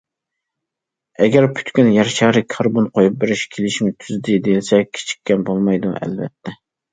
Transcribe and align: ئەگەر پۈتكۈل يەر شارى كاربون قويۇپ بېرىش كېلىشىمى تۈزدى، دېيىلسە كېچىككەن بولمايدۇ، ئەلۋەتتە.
ئەگەر 1.25 1.45
پۈتكۈل 1.59 1.91
يەر 1.95 2.09
شارى 2.13 2.43
كاربون 2.53 2.87
قويۇپ 2.95 3.19
بېرىش 3.25 3.43
كېلىشىمى 3.57 3.93
تۈزدى، 4.01 4.39
دېيىلسە 4.49 4.81
كېچىككەن 4.99 5.45
بولمايدۇ، 5.51 5.95
ئەلۋەتتە. 6.01 6.57